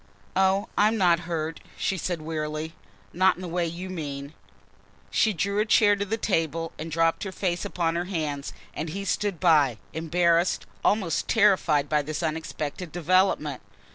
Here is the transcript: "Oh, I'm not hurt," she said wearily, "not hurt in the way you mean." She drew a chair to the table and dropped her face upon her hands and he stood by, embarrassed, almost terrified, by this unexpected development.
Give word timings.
"Oh, 0.35 0.67
I'm 0.79 0.97
not 0.97 1.29
hurt," 1.29 1.59
she 1.77 1.95
said 1.95 2.23
wearily, 2.23 2.73
"not 3.13 3.33
hurt 3.35 3.35
in 3.35 3.41
the 3.43 3.47
way 3.47 3.67
you 3.67 3.87
mean." 3.87 4.33
She 5.11 5.31
drew 5.31 5.59
a 5.59 5.65
chair 5.67 5.95
to 5.95 6.05
the 6.05 6.17
table 6.17 6.71
and 6.79 6.89
dropped 6.91 7.21
her 7.23 7.31
face 7.31 7.65
upon 7.65 7.93
her 7.93 8.05
hands 8.05 8.51
and 8.73 8.89
he 8.89 9.05
stood 9.05 9.39
by, 9.39 9.77
embarrassed, 9.93 10.65
almost 10.83 11.27
terrified, 11.27 11.87
by 11.87 12.01
this 12.01 12.23
unexpected 12.23 12.91
development. 12.91 13.61